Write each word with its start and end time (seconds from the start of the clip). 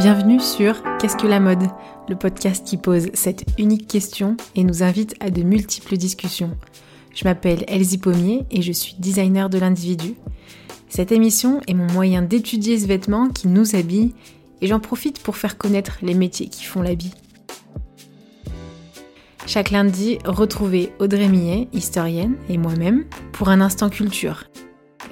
Bienvenue 0.00 0.40
sur 0.40 0.82
Qu'est-ce 0.98 1.18
que 1.18 1.26
la 1.26 1.40
mode 1.40 1.64
Le 2.08 2.16
podcast 2.16 2.66
qui 2.66 2.78
pose 2.78 3.10
cette 3.12 3.44
unique 3.58 3.86
question 3.86 4.34
et 4.54 4.64
nous 4.64 4.82
invite 4.82 5.14
à 5.20 5.28
de 5.28 5.42
multiples 5.42 5.98
discussions. 5.98 6.56
Je 7.14 7.24
m'appelle 7.24 7.66
Elsie 7.68 7.98
Pommier 7.98 8.46
et 8.50 8.62
je 8.62 8.72
suis 8.72 8.94
designer 8.98 9.50
de 9.50 9.58
l'individu. 9.58 10.14
Cette 10.88 11.12
émission 11.12 11.60
est 11.68 11.74
mon 11.74 11.86
moyen 11.92 12.22
d'étudier 12.22 12.78
ce 12.78 12.86
vêtement 12.86 13.28
qui 13.28 13.46
nous 13.46 13.76
habille 13.76 14.14
et 14.62 14.68
j'en 14.68 14.80
profite 14.80 15.22
pour 15.22 15.36
faire 15.36 15.58
connaître 15.58 15.98
les 16.00 16.14
métiers 16.14 16.48
qui 16.48 16.64
font 16.64 16.80
l'habit. 16.80 17.12
Chaque 19.44 19.70
lundi, 19.70 20.16
retrouvez 20.24 20.94
Audrey 20.98 21.28
Millet, 21.28 21.68
historienne, 21.74 22.36
et 22.48 22.56
moi-même 22.56 23.04
pour 23.32 23.50
un 23.50 23.60
instant 23.60 23.90
culture. 23.90 24.44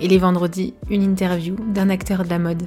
Et 0.00 0.08
les 0.08 0.18
vendredis, 0.18 0.72
une 0.88 1.02
interview 1.02 1.56
d'un 1.74 1.90
acteur 1.90 2.24
de 2.24 2.30
la 2.30 2.38
mode. 2.38 2.62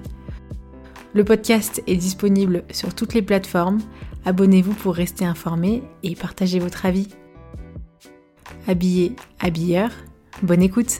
Le 1.13 1.25
podcast 1.25 1.83
est 1.87 1.97
disponible 1.97 2.63
sur 2.71 2.95
toutes 2.95 3.13
les 3.13 3.21
plateformes. 3.21 3.79
Abonnez-vous 4.23 4.73
pour 4.73 4.95
rester 4.95 5.25
informé 5.25 5.83
et 6.03 6.15
partagez 6.15 6.59
votre 6.59 6.85
avis. 6.85 7.09
Habillé, 8.65 9.17
habilleur, 9.41 9.91
bonne 10.41 10.61
écoute 10.61 10.99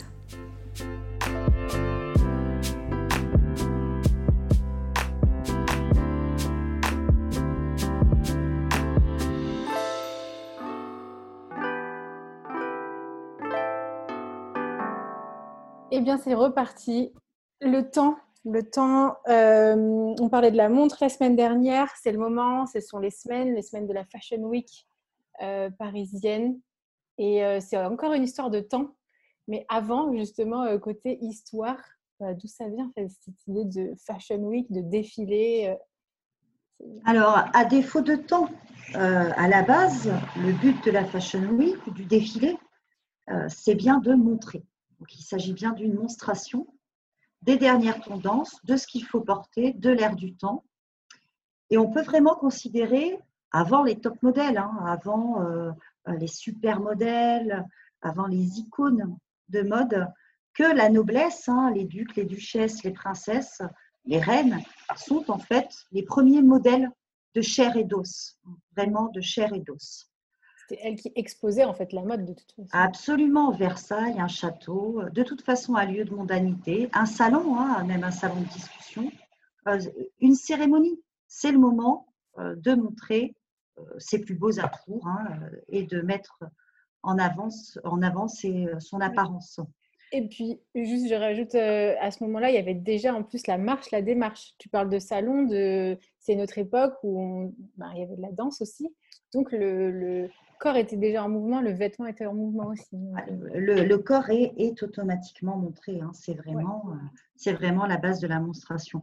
Eh 15.94 16.02
bien, 16.02 16.18
c'est 16.18 16.34
reparti. 16.34 17.14
Le 17.62 17.90
temps 17.90 18.18
le 18.46 18.64
temps, 18.64 19.18
euh, 19.28 19.76
on 20.20 20.30
parlait 20.30 20.52
de 20.52 20.58
la 20.58 20.70
montre 20.70 20.98
la 21.02 21.10
semaine 21.10 21.36
dernière, 21.36 21.90
c'est 22.02 22.12
le 22.12 22.18
moment, 22.18 22.66
ce 22.66 22.80
sont 22.80 22.98
les 22.98 23.12
semaines, 23.12 23.54
les 23.54 23.62
semaines 23.62 23.88
de 23.88 23.94
la 23.94 24.04
Fashion 24.06 24.42
Week 24.44 24.88
euh, 25.42 25.70
parisienne. 25.70 26.60
Et 27.18 27.44
euh, 27.44 27.60
c'est 27.62 27.78
encore 27.78 28.14
une 28.14 28.24
histoire 28.24 28.50
de 28.50 28.60
temps. 28.60 28.96
Mais 29.48 29.66
avant, 29.70 30.16
justement, 30.16 30.78
côté 30.80 31.20
histoire, 31.22 31.78
d'où 32.20 32.48
ça 32.48 32.70
vient 32.70 32.92
cette 32.96 33.48
idée 33.48 33.66
de 33.66 33.94
Fashion 34.06 34.38
Week, 34.38 34.72
de 34.72 34.82
défilé 34.82 35.76
Alors, 37.06 37.44
à 37.54 37.66
défaut 37.66 38.02
de 38.02 38.16
temps, 38.16 38.48
à 38.94 39.48
la 39.48 39.64
base, 39.64 40.12
le 40.38 40.54
but 40.54 40.86
de 40.86 40.92
la 40.92 41.04
Fashion 41.06 41.42
Week 41.50 41.78
du 41.94 42.06
défilé, 42.06 42.56
c'est 43.50 43.76
bien 43.76 43.98
de 43.98 44.14
montrer. 44.14 44.64
Donc, 45.00 45.14
il 45.16 45.24
s'agit 45.24 45.54
bien 45.54 45.74
d'une 45.74 45.96
monstration 45.96 46.68
des 47.42 47.58
dernières 47.58 48.02
tendances, 48.02 48.64
de 48.66 48.76
ce 48.78 48.88
qu'il 48.88 49.06
faut 49.06 49.22
porter, 49.22 49.74
de 49.74 49.90
l'air 49.90 50.16
du 50.16 50.36
temps. 50.36 50.64
Et 51.70 51.78
on 51.78 51.92
peut 51.92 52.04
vraiment 52.04 52.36
considérer, 52.36 53.18
avant 53.52 53.84
les 53.84 54.00
top 54.00 54.22
modèles, 54.22 54.58
hein, 54.58 54.78
avant 54.86 55.42
euh, 55.42 55.72
les 56.08 56.28
super 56.28 56.80
modèles, 56.80 57.66
avant 58.02 58.28
les 58.28 58.60
icônes 58.60 59.18
de 59.50 59.62
mode, 59.62 60.08
que 60.54 60.64
la 60.64 60.90
noblesse, 60.90 61.48
hein, 61.48 61.72
les 61.74 61.86
ducs, 61.86 62.16
les 62.16 62.26
duchesses, 62.26 62.84
les 62.84 62.92
princesses, 62.92 63.62
les 64.06 64.20
reines, 64.20 64.62
sont 64.98 65.30
en 65.32 65.40
fait 65.40 65.70
les 65.92 66.04
premiers 66.04 66.42
modèles 66.42 66.90
de 67.36 67.42
chair 67.42 67.78
et 67.78 67.84
d'os, 67.84 68.38
vraiment 68.76 69.10
de 69.10 69.22
chair 69.22 69.54
et 69.54 69.60
d'os. 69.60 70.11
C'est 70.72 70.80
elle 70.84 70.96
qui 70.96 71.12
exposait 71.16 71.66
en 71.66 71.74
fait 71.74 71.92
la 71.92 72.02
mode 72.02 72.24
de 72.24 72.32
toute 72.32 72.54
façon. 72.54 72.70
Absolument, 72.72 73.52
Versailles, 73.52 74.18
un 74.22 74.30
château, 74.30 75.02
de 75.12 75.22
toute 75.22 75.42
façon 75.42 75.76
un 75.76 75.84
lieu 75.84 76.06
de 76.06 76.16
mondanité, 76.16 76.88
un 76.94 77.06
salon, 77.06 77.60
hein, 77.60 77.84
même 77.84 78.06
un 78.06 78.12
salon 78.12 78.40
de 78.40 78.46
discussion, 78.46 79.12
euh, 79.68 79.82
une 80.22 80.36
cérémonie. 80.36 80.98
C'est 81.28 81.52
le 81.52 81.58
moment 81.58 82.08
euh, 82.40 82.56
de 82.56 82.74
montrer 82.74 83.36
euh, 83.80 83.84
ses 83.98 84.22
plus 84.22 84.34
beaux 84.34 84.62
atours 84.62 85.06
hein, 85.10 85.42
et 85.68 85.84
de 85.84 86.00
mettre 86.00 86.40
en 87.04 87.18
avance, 87.18 87.78
en 87.84 88.02
avant 88.02 88.30
son 88.30 89.02
apparence. 89.02 89.60
Et 90.14 90.26
puis, 90.26 90.62
juste, 90.74 91.10
je 91.10 91.16
rajoute, 91.16 91.54
à 91.56 92.12
ce 92.12 92.24
moment-là, 92.24 92.50
il 92.50 92.56
y 92.56 92.60
avait 92.60 92.76
déjà 92.76 93.14
en 93.14 93.24
plus 93.24 93.46
la 93.46 93.58
marche, 93.58 93.92
la 93.92 94.02
démarche. 94.02 94.54
Tu 94.58 94.70
parles 94.70 94.90
de 94.90 95.00
salon, 95.00 95.44
de... 95.44 95.98
c'est 96.20 96.36
notre 96.36 96.58
époque 96.60 96.94
où 97.04 97.54
ben, 97.76 97.92
il 97.94 98.00
y 98.00 98.04
avait 98.04 98.16
de 98.16 98.22
la 98.22 98.32
danse 98.32 98.62
aussi. 98.62 98.88
Donc, 99.34 99.52
le, 99.52 100.30
corps 100.62 100.78
était 100.78 100.96
déjà 100.96 101.24
en 101.24 101.30
mouvement, 101.30 101.60
le 101.60 101.72
vêtement 101.72 102.06
était 102.06 102.28
en 102.28 102.36
mouvement 102.36 102.68
aussi. 102.68 102.96
Le, 103.56 103.98
corps 103.98 104.30
est, 104.30 104.84
automatiquement 104.84 105.58
montré. 105.58 106.00
Hein. 106.00 106.12
C'est 106.14 106.36
vraiment, 106.36 106.94
euh, 107.48 107.54
vraiment 107.54 107.88
la 107.88 107.98
base 107.98 108.20
de 108.20 108.28
la 108.28 108.40
monstration. 108.40 109.02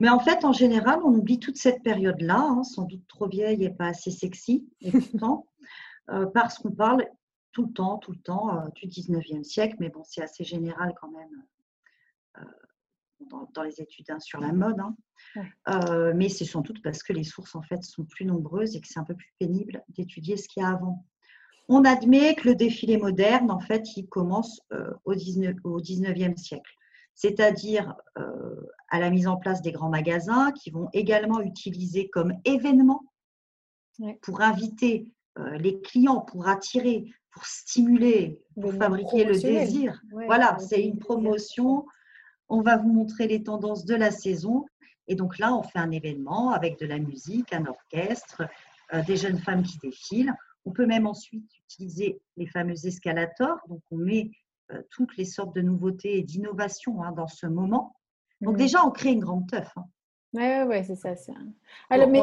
Mais 0.00 0.10
en 0.10 0.20
fait, 0.20 0.44
en 0.44 0.52
général, 0.52 1.00
on 1.02 1.14
oublie 1.14 1.40
toute 1.40 1.56
cette 1.56 1.82
période-là, 1.82 2.38
hein, 2.38 2.62
sans 2.62 2.82
doute 2.84 3.08
trop 3.08 3.26
vieille 3.26 3.64
et 3.64 3.70
pas 3.70 3.86
assez 3.86 4.10
sexy, 4.10 4.68
euh, 6.10 6.26
parce 6.26 6.58
qu'on 6.58 6.72
parle 6.72 7.06
tout 7.52 7.64
le 7.64 7.72
temps, 7.72 7.96
tout 7.96 8.12
le 8.12 8.18
temps 8.18 8.54
euh, 8.54 8.68
du 8.74 8.86
19e 8.86 9.44
siècle. 9.44 9.76
Mais 9.80 9.88
bon, 9.88 10.02
c'est 10.04 10.22
assez 10.22 10.44
général 10.44 10.92
quand 11.00 11.10
même 11.10 11.42
dans, 13.54 13.62
les 13.62 13.80
études 13.80 14.10
hein, 14.10 14.20
sur 14.20 14.40
la 14.40 14.52
mode. 14.52 14.80
Hein. 14.80 14.96
Euh, 15.68 16.12
mais 16.14 16.28
c'est 16.28 16.44
sans 16.44 16.60
doute 16.60 16.82
parce 16.82 17.02
que 17.02 17.12
les 17.12 17.24
sources 17.24 17.54
en 17.54 17.62
fait 17.62 17.82
sont 17.82 18.04
plus 18.04 18.24
nombreuses 18.24 18.76
et 18.76 18.80
que 18.80 18.88
c'est 18.88 18.98
un 18.98 19.04
peu 19.04 19.14
plus 19.14 19.32
pénible 19.38 19.82
d'étudier 19.88 20.36
ce 20.36 20.48
qu'il 20.48 20.62
y 20.62 20.66
a 20.66 20.70
avant. 20.70 21.04
On 21.68 21.84
admet 21.84 22.34
que 22.34 22.48
le 22.48 22.54
défilé 22.54 22.96
moderne, 22.96 23.50
en 23.50 23.60
fait, 23.60 23.96
il 23.96 24.08
commence 24.08 24.60
euh, 24.72 24.90
au, 25.04 25.14
19, 25.14 25.56
au 25.64 25.80
19e 25.80 26.36
siècle, 26.36 26.72
c'est-à-dire 27.14 27.94
euh, 28.16 28.56
à 28.88 28.98
la 29.00 29.10
mise 29.10 29.26
en 29.26 29.36
place 29.36 29.60
des 29.60 29.72
grands 29.72 29.90
magasins 29.90 30.52
qui 30.52 30.70
vont 30.70 30.88
également 30.94 31.40
utiliser 31.40 32.08
comme 32.08 32.32
événement 32.44 33.02
pour 34.22 34.42
inviter 34.42 35.12
les 35.58 35.80
clients, 35.80 36.20
pour 36.20 36.48
attirer, 36.48 37.12
pour 37.32 37.44
stimuler, 37.46 38.40
pour 38.60 38.72
fabriquer 38.74 39.24
le 39.24 39.38
désir. 39.38 40.00
voilà, 40.10 40.56
c'est 40.58 40.82
une 40.82 40.98
promotion 40.98 41.84
on 42.48 42.62
va 42.62 42.76
vous 42.76 42.92
montrer 42.92 43.26
les 43.26 43.42
tendances 43.42 43.84
de 43.84 43.94
la 43.94 44.10
saison. 44.10 44.66
Et 45.06 45.14
donc 45.14 45.38
là, 45.38 45.54
on 45.54 45.62
fait 45.62 45.78
un 45.78 45.90
événement 45.90 46.50
avec 46.50 46.78
de 46.78 46.86
la 46.86 46.98
musique, 46.98 47.52
un 47.52 47.66
orchestre, 47.66 48.42
euh, 48.94 49.02
des 49.02 49.16
jeunes 49.16 49.38
femmes 49.38 49.62
qui 49.62 49.78
défilent. 49.78 50.34
On 50.64 50.70
peut 50.70 50.86
même 50.86 51.06
ensuite 51.06 51.50
utiliser 51.64 52.20
les 52.36 52.46
fameux 52.46 52.86
escalators. 52.86 53.58
Donc, 53.68 53.80
on 53.90 53.96
met 53.96 54.30
euh, 54.72 54.82
toutes 54.90 55.16
les 55.16 55.24
sortes 55.24 55.54
de 55.54 55.62
nouveautés 55.62 56.18
et 56.18 56.22
d'innovations 56.22 57.02
hein, 57.02 57.12
dans 57.12 57.26
ce 57.26 57.46
moment. 57.46 57.96
Donc, 58.40 58.54
mmh. 58.54 58.58
déjà, 58.58 58.84
on 58.84 58.90
crée 58.90 59.12
une 59.12 59.20
grande 59.20 59.48
teuf. 59.48 59.70
Hein. 59.76 59.84
Oui, 60.34 60.42
ouais, 60.42 60.62
ouais, 60.64 60.84
c'est 60.84 60.96
ça. 60.96 61.14
Alors, 61.88 62.08
mais 62.08 62.20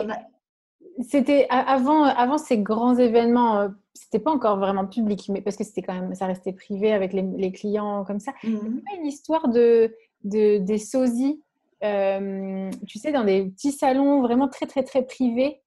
c'était 1.02 1.47
avant, 1.50 2.03
avant 2.03 2.38
ces 2.38 2.59
grands 2.59 2.96
événements, 2.96 3.58
euh, 3.58 3.69
c'était 3.94 4.19
pas 4.19 4.31
encore 4.31 4.58
vraiment 4.58 4.85
public, 4.85 5.30
mais 5.30 5.41
parce 5.41 5.56
que 5.56 5.64
c'était 5.64 5.81
quand 5.81 5.94
même, 5.94 6.16
ça 6.16 6.25
restait 6.25 6.53
privé 6.53 6.94
avec 6.94 7.14
les, 7.14 7.52
clients 7.52 8.06
comme 8.06 8.19
ça. 8.19 8.31
Mmh. 8.44 8.47
Il 8.47 8.94
y 8.94 8.96
a 8.96 9.00
une 9.00 9.08
histoire 9.08 9.47
de 9.50 9.94
des 10.25 10.78
sosies, 10.78 11.41
euh, 11.84 12.72
tu 12.88 13.00
sais, 13.00 13.12
dans 13.12 13.24
des 13.24 13.46
petits 13.46 13.72
salons 13.72 14.22
vraiment 14.22 14.47
très, 14.47 14.66
très, 14.66 14.84
très 14.84 15.03
privés. 15.03 15.62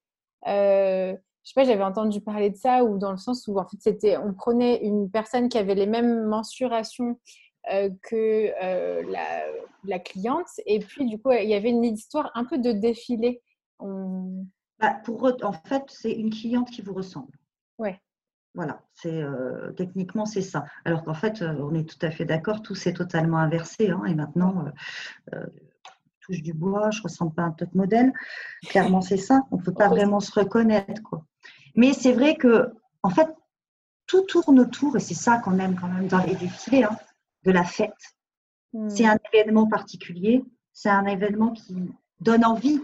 Euh, 0.46 1.14
je 1.42 1.48
sais 1.48 1.54
pas, 1.54 1.64
j'avais 1.64 1.84
entendu 1.84 2.20
parler 2.20 2.50
de 2.50 2.56
ça, 2.56 2.84
ou 2.84 2.98
dans 2.98 3.10
le 3.10 3.16
sens 3.18 3.46
où, 3.48 3.58
en 3.58 3.66
fait, 3.66 3.76
c'était, 3.80 4.16
on 4.16 4.34
prenait 4.34 4.84
une 4.84 5.10
personne 5.10 5.48
qui 5.48 5.58
avait 5.58 5.74
les 5.74 5.86
mêmes 5.86 6.24
mensurations 6.24 7.18
euh, 7.72 7.90
que 8.02 8.52
la, 9.10 9.44
la, 9.84 9.98
cliente, 9.98 10.48
et 10.66 10.78
puis, 10.80 11.06
du 11.06 11.18
coup, 11.18 11.32
il 11.32 11.48
y 11.48 11.54
avait 11.54 11.70
une 11.70 11.84
histoire 11.84 12.30
un 12.34 12.44
peu 12.44 12.58
de 12.58 12.72
défilé. 12.72 13.40
Bah, 13.80 14.96
pour, 15.04 15.30
en 15.42 15.52
fait, 15.52 15.84
c'est 15.88 16.12
une 16.12 16.30
cliente 16.30 16.70
qui 16.70 16.82
vous 16.82 16.94
ressemble. 16.94 17.32
Ouais. 17.78 18.00
Voilà, 18.58 18.82
c'est 18.92 19.22
euh, 19.22 19.70
techniquement 19.76 20.26
c'est 20.26 20.42
ça. 20.42 20.64
Alors 20.84 21.04
qu'en 21.04 21.14
fait, 21.14 21.42
euh, 21.42 21.54
on 21.60 21.72
est 21.76 21.88
tout 21.88 22.04
à 22.04 22.10
fait 22.10 22.24
d'accord, 22.24 22.60
tout 22.60 22.74
s'est 22.74 22.92
totalement 22.92 23.38
inversé. 23.38 23.90
Hein, 23.90 24.02
et 24.08 24.16
maintenant, 24.16 24.64
euh, 25.32 25.46
touche 26.22 26.42
du 26.42 26.54
bois, 26.54 26.90
je 26.90 26.98
ne 26.98 27.04
ressemble 27.04 27.32
pas 27.32 27.42
à 27.42 27.44
un 27.44 27.50
top 27.52 27.72
modèle. 27.76 28.12
Clairement, 28.66 29.00
c'est 29.00 29.16
ça. 29.16 29.42
On 29.52 29.58
ne 29.58 29.62
peut 29.62 29.72
pas 29.72 29.86
vraiment 29.86 30.18
se 30.18 30.32
reconnaître. 30.32 31.00
Quoi. 31.04 31.24
Mais 31.76 31.92
c'est 31.92 32.12
vrai 32.12 32.34
que, 32.34 32.72
en 33.04 33.10
fait, 33.10 33.32
tout 34.08 34.22
tourne 34.22 34.58
autour, 34.58 34.96
et 34.96 35.00
c'est 35.00 35.14
ça 35.14 35.38
qu'on 35.38 35.60
aime 35.60 35.76
quand 35.76 35.86
même 35.86 36.08
dans 36.08 36.24
les 36.24 36.34
défilés, 36.34 36.82
hein, 36.82 36.98
de 37.44 37.52
la 37.52 37.62
fête. 37.62 37.94
C'est 38.88 39.06
hmm. 39.06 39.10
un 39.10 39.18
événement 39.32 39.68
particulier, 39.68 40.44
c'est 40.72 40.90
un 40.90 41.06
événement 41.06 41.52
qui 41.52 41.76
donne 42.20 42.44
envie 42.44 42.80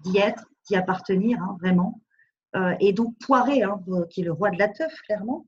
d'y 0.00 0.18
être, 0.18 0.50
d'y 0.66 0.74
appartenir, 0.74 1.40
hein, 1.40 1.56
vraiment. 1.60 2.00
Euh, 2.56 2.74
et 2.80 2.92
donc 2.92 3.16
Poiré, 3.18 3.62
hein, 3.62 3.80
qui 4.10 4.20
est 4.20 4.24
le 4.24 4.32
roi 4.32 4.50
de 4.50 4.58
la 4.58 4.68
teuf, 4.68 4.92
clairement, 5.02 5.46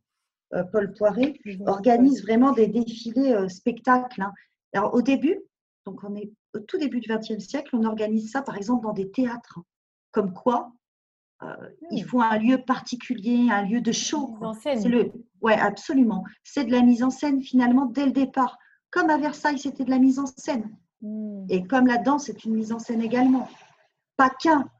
euh, 0.54 0.64
Paul 0.64 0.92
Poiré, 0.92 1.40
organise 1.66 2.22
vraiment 2.22 2.52
des 2.52 2.66
défilés 2.66 3.32
euh, 3.32 3.48
spectacles. 3.48 4.22
Hein. 4.22 4.32
Alors 4.72 4.94
au 4.94 5.02
début, 5.02 5.40
donc 5.86 6.02
on 6.02 6.14
est 6.16 6.32
au 6.54 6.60
tout 6.60 6.78
début 6.78 7.00
du 7.00 7.08
XXe 7.08 7.38
siècle, 7.38 7.70
on 7.74 7.84
organise 7.84 8.30
ça 8.30 8.42
par 8.42 8.56
exemple 8.56 8.84
dans 8.84 8.92
des 8.92 9.10
théâtres. 9.10 9.60
Comme 10.10 10.32
quoi, 10.32 10.72
il 11.90 12.02
hmm. 12.02 12.08
faut 12.08 12.22
un 12.22 12.38
lieu 12.38 12.58
particulier, 12.58 13.50
un 13.50 13.62
lieu 13.62 13.82
de 13.82 13.92
show. 13.92 14.38
C'est 14.62 14.88
le, 14.88 15.12
ouais, 15.42 15.58
absolument. 15.58 16.24
C'est 16.42 16.64
de 16.64 16.72
la 16.72 16.80
mise 16.80 17.02
en 17.02 17.10
scène 17.10 17.42
finalement 17.42 17.84
dès 17.84 18.06
le 18.06 18.12
départ. 18.12 18.58
Comme 18.90 19.10
à 19.10 19.18
Versailles, 19.18 19.58
c'était 19.58 19.84
de 19.84 19.90
la 19.90 19.98
mise 19.98 20.18
en 20.18 20.24
scène. 20.24 20.74
Hmm. 21.02 21.44
Et 21.50 21.66
comme 21.66 21.86
la 21.86 21.98
danse, 21.98 22.24
c'est 22.24 22.44
une 22.44 22.54
mise 22.54 22.72
en 22.72 22.78
scène 22.78 23.02
également. 23.02 23.48
pas 24.16 24.30
qu'un 24.30 24.70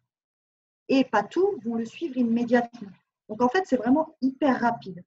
et 0.89 1.05
pas 1.05 1.23
tout 1.23 1.59
vont 1.65 1.75
le 1.75 1.85
suivre 1.85 2.17
immédiatement. 2.17 2.91
Donc 3.29 3.43
en 3.43 3.49
fait, 3.49 3.63
c'est 3.67 3.77
vraiment 3.77 4.17
hyper 4.21 4.61
rapide. 4.61 5.03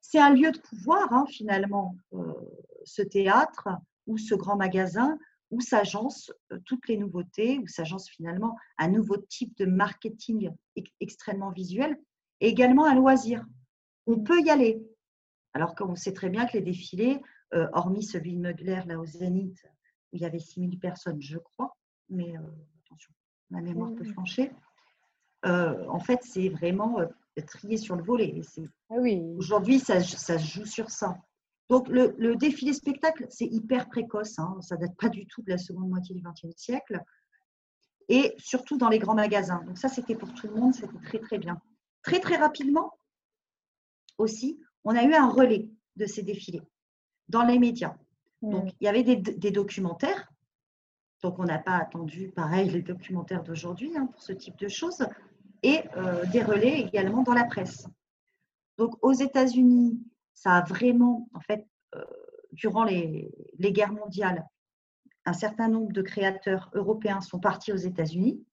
C'est 0.00 0.18
un 0.18 0.30
lieu 0.30 0.50
de 0.50 0.58
pouvoir, 0.58 1.12
hein, 1.12 1.24
finalement, 1.28 1.96
euh, 2.12 2.34
ce 2.84 3.02
théâtre 3.02 3.68
ou 4.06 4.18
ce 4.18 4.34
grand 4.34 4.56
magasin 4.56 5.18
où 5.50 5.60
s'agencent 5.60 6.32
euh, 6.50 6.58
toutes 6.64 6.88
les 6.88 6.96
nouveautés, 6.96 7.58
où 7.58 7.68
s'agence 7.68 8.08
finalement 8.08 8.56
un 8.78 8.88
nouveau 8.88 9.16
type 9.16 9.56
de 9.58 9.66
marketing 9.66 10.50
extrêmement 11.00 11.50
visuel 11.50 11.96
et 12.40 12.48
également 12.48 12.84
un 12.84 12.94
loisir. 12.94 13.44
On 14.06 14.20
peut 14.20 14.40
y 14.40 14.50
aller. 14.50 14.82
Alors 15.54 15.74
qu'on 15.74 15.94
sait 15.94 16.14
très 16.14 16.30
bien 16.30 16.46
que 16.46 16.54
les 16.54 16.62
défilés, 16.62 17.20
euh, 17.54 17.68
hormis 17.72 18.02
celui 18.02 18.34
de 18.34 18.40
Mugler 18.40 18.80
là 18.86 18.98
au 18.98 19.04
Zénith, 19.04 19.62
où 20.12 20.16
il 20.16 20.22
y 20.22 20.24
avait 20.24 20.40
6000 20.40 20.78
personnes, 20.78 21.20
je 21.20 21.38
crois, 21.38 21.76
mais 22.08 22.34
attention, 22.84 23.12
ma 23.50 23.60
mémoire 23.60 23.94
peut 23.94 24.04
flancher. 24.04 24.50
En 25.44 25.98
fait, 26.00 26.20
c'est 26.22 26.48
vraiment 26.48 26.98
trier 27.46 27.76
sur 27.76 27.96
le 27.96 28.02
volet. 28.02 28.40
Ah 28.90 28.94
oui. 28.98 29.22
Aujourd'hui, 29.36 29.78
ça, 29.78 30.00
ça, 30.00 30.38
se 30.38 30.58
joue 30.58 30.66
sur 30.66 30.90
ça. 30.90 31.16
Donc, 31.70 31.88
le, 31.88 32.36
défilé 32.36 32.72
spectacle, 32.74 33.26
c'est 33.30 33.46
hyper 33.46 33.88
précoce. 33.88 34.38
Hein. 34.38 34.58
Ça 34.60 34.76
date 34.76 34.96
pas 34.98 35.08
du 35.08 35.26
tout 35.26 35.42
de 35.42 35.50
la 35.50 35.58
seconde 35.58 35.88
moitié 35.88 36.14
du 36.14 36.22
XXe 36.22 36.54
siècle. 36.56 37.00
Et 38.08 38.34
surtout 38.36 38.76
dans 38.76 38.88
les 38.88 38.98
grands 38.98 39.14
magasins. 39.14 39.62
Donc, 39.64 39.78
ça, 39.78 39.88
c'était 39.88 40.16
pour 40.16 40.32
tout 40.34 40.48
le 40.48 40.54
monde. 40.54 40.74
C'était 40.74 40.98
très, 41.04 41.18
très 41.18 41.38
bien. 41.38 41.60
Très, 42.02 42.20
très 42.20 42.36
rapidement 42.36 42.92
aussi, 44.18 44.60
on 44.84 44.94
a 44.94 45.02
eu 45.04 45.14
un 45.14 45.28
relais 45.28 45.70
de 45.96 46.06
ces 46.06 46.22
défilés 46.22 46.62
dans 47.28 47.44
les 47.44 47.58
médias. 47.58 47.96
Donc, 48.42 48.70
il 48.80 48.84
y 48.84 48.88
avait 48.88 49.04
des, 49.04 49.50
documentaires. 49.50 50.30
Donc, 51.22 51.38
on 51.38 51.44
n'a 51.44 51.58
pas 51.58 51.76
attendu, 51.76 52.32
pareil, 52.32 52.68
les 52.68 52.82
documentaires 52.82 53.44
d'aujourd'hui 53.44 53.96
hein, 53.96 54.06
pour 54.06 54.22
ce 54.22 54.32
type 54.32 54.58
de 54.58 54.68
choses 54.68 55.06
et 55.62 55.82
euh, 55.96 56.24
des 56.26 56.42
relais 56.42 56.80
également 56.80 57.22
dans 57.22 57.34
la 57.34 57.44
presse. 57.44 57.86
Donc 58.78 58.96
aux 59.02 59.12
États-Unis, 59.12 60.00
ça 60.34 60.56
a 60.56 60.62
vraiment, 60.62 61.28
en 61.34 61.40
fait, 61.40 61.66
euh, 61.94 62.04
durant 62.52 62.84
les, 62.84 63.30
guerres 63.58 63.92
mondiales, 63.92 64.46
un 65.24 65.32
certain 65.32 65.68
nombre 65.68 65.92
de 65.92 66.02
créateurs 66.02 66.70
européens 66.74 67.20
sont 67.20 67.38
partis 67.38 67.72
aux 67.72 67.76
États-Unis. 67.76 68.44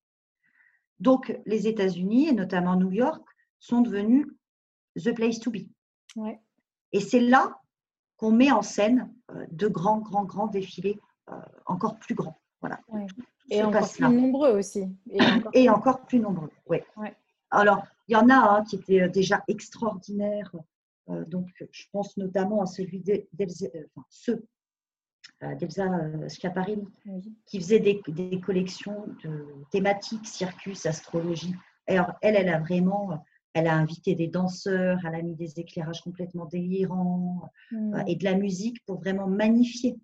Donc 1.00 1.36
les 1.46 1.68
États-Unis, 1.68 2.28
et 2.28 2.34
notamment 2.34 2.76
New 2.76 2.92
York, 2.92 3.26
sont 3.60 3.82
devenus 3.82 4.28
the 4.96 5.14
place 5.14 5.40
to 5.40 5.52
be. 5.52 5.68
Et 6.92 7.00
c'est 7.00 7.20
là 7.20 7.60
qu'on 8.18 8.32
met 8.32 8.52
en 8.52 8.62
scène 8.62 9.12
euh, 9.32 9.46
de 9.52 9.68
grands, 9.68 10.00
grands, 10.00 10.26
grands 10.26 10.48
défilés 10.48 11.00
encore 11.68 12.00
plus 12.00 12.16
grands. 12.16 12.42
Voilà. 12.60 12.80
Et 13.50 13.64
encore 13.64 13.92
plus 13.92 14.08
nombreux 14.08 14.58
aussi. 14.58 14.86
Et 15.54 15.70
encore, 15.70 16.06
plus 16.06 16.20
nombreux, 16.20 16.52
oui. 16.68 16.80
Alors, 17.52 17.84
il 18.08 18.14
y 18.14 18.16
en 18.16 18.30
a 18.30 18.36
hein, 18.36 18.64
qui 18.64 18.76
étaient 18.76 19.02
euh, 19.02 19.10
déjà 19.10 19.44
extraordinaires. 19.48 20.52
Euh, 21.10 21.26
donc, 21.26 21.48
je 21.72 21.86
pense 21.92 22.16
notamment 22.18 22.62
à 22.62 22.66
celui 22.66 23.00
d'Elsa, 23.00 23.66
euh, 23.76 23.86
enfin, 23.96 24.06
ceux 24.10 24.46
d'Elsa 25.58 25.86
Schiaparini, 26.28 26.86
qui 27.46 27.62
faisait 27.62 27.80
des, 27.80 28.02
des, 28.10 28.42
collections 28.42 29.06
de 29.24 29.46
thématiques, 29.72 30.28
circus, 30.28 30.86
astrologie. 30.86 31.56
Alors, 31.88 32.12
elle, 32.22 32.36
elle 32.36 32.50
a 32.50 32.60
vraiment, 32.60 33.24
elle 33.54 33.68
a 33.68 33.74
invité 33.74 34.16
des 34.16 34.28
danseurs, 34.28 35.00
elle 35.06 35.16
a 35.16 35.22
mis 35.22 35.36
des 35.36 35.58
éclairages 35.60 36.02
complètement 36.02 36.46
délirants 36.46 37.50
hmm. 37.72 38.04
et 38.06 38.18
de 38.18 38.24
la 38.26 38.36
musique 38.36 38.84
pour 38.86 39.00
vraiment 39.00 39.28
magnifier. 39.28 39.98